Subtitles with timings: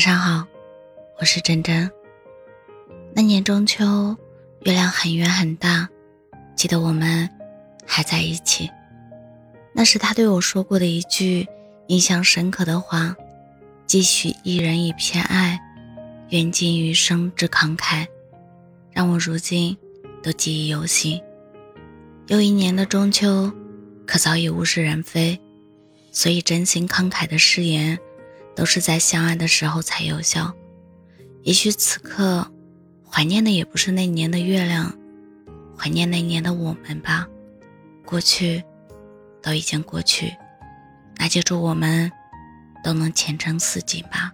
[0.00, 0.46] 晚上好，
[1.18, 1.90] 我是真真。
[3.14, 4.16] 那年中秋，
[4.60, 5.86] 月亮很圆很大，
[6.56, 7.28] 记得我们
[7.84, 8.70] 还在一起。
[9.74, 11.46] 那是他对我说过的一句
[11.88, 13.14] 印象深刻的话
[13.84, 15.60] ：“继续一人一片爱，
[16.30, 18.06] 愿尽余生之慷慨。”
[18.92, 19.76] 让我如今
[20.22, 21.20] 都记忆犹新。
[22.28, 23.52] 又一年的中秋，
[24.06, 25.38] 可早已物是人非，
[26.10, 27.98] 所以真心慷慨的誓言。
[28.60, 30.54] 都是在相爱的时候才有效。
[31.44, 32.46] 也许此刻
[33.10, 34.94] 怀念的也不是那年的月亮，
[35.78, 37.26] 怀念那年的我们吧。
[38.04, 38.62] 过去
[39.40, 40.36] 都已经过去，
[41.16, 42.12] 那就祝我们
[42.84, 44.30] 都能前程似锦吧。